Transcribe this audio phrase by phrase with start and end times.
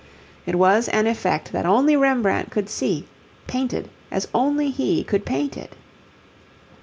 [0.47, 3.05] It was an effect that only Rembrandt could see,
[3.45, 5.75] painted as only he could paint it.